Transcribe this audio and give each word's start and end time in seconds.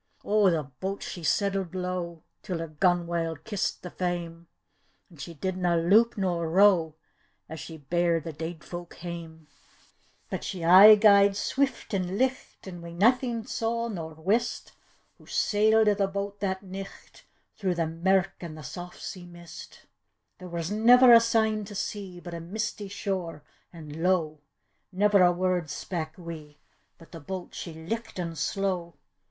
O 0.25 0.49
the 0.49 0.63
boat 0.63 1.01
^e 1.01 1.23
settled 1.23 1.75
low, 1.75 2.23
Till 2.41 2.57
her 2.57 2.69
gunwale 2.69 3.35
kissed 3.35 3.83
the 3.83 3.91
faem, 3.91 4.47
An* 5.11 5.17
she 5.17 5.35
didna 5.35 5.77
loup 5.77 6.17
nor 6.17 6.49
row 6.49 6.95
As 7.47 7.59
she 7.59 7.77
bare 7.77 8.19
the 8.19 8.33
deid 8.33 8.63
folk 8.63 8.95
hame; 8.95 9.45
D,gt,, 10.31 10.31
erihyGOOgle 10.31 10.31
Deid 10.31 10.31
Folk's 10.31 10.31
Ferry 10.31 10.31
177 10.31 10.31
But 10.31 10.43
she 10.43 10.65
aye 10.65 10.95
gaed 10.95 11.37
swift 11.77 11.93
an' 11.93 12.17
licht, 12.17 12.67
An' 12.67 12.81
we 12.81 12.93
naething 12.93 13.45
saw 13.45 13.87
nor 13.89 14.13
wist, 14.15 14.71
Wlia 15.19 15.29
sailed 15.29 15.87
i' 15.87 15.93
th' 15.93 16.11
boat 16.11 16.39
that 16.39 16.63
nicht 16.63 17.25
Through 17.55 17.75
the 17.75 17.85
mirk 17.85 18.33
an' 18.41 18.55
the 18.55 18.63
saft 18.63 19.03
sea 19.03 19.27
misL 19.27 19.81
There 20.39 20.47
was 20.49 20.71
never 20.71 21.13
a 21.13 21.19
sign 21.19 21.63
to 21.65 21.75
see, 21.75 22.19
But 22.19 22.33
a 22.33 22.39
misty 22.39 22.87
shore 22.87 23.43
an' 23.71 24.01
low; 24.01 24.39
Never 24.91 25.21
a 25.21 25.31
word 25.31 25.69
spak' 25.69 26.17
we, 26.17 26.57
But 26.97 27.11
the 27.11 27.19
boat 27.19 27.53
she 27.53 27.75
lichtened 27.75 28.39
slow. 28.39 28.95